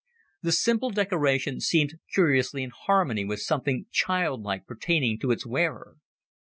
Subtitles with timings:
[0.41, 5.97] The simple decoration seemed curiously in harmony with something childlike pertaining to its wearer.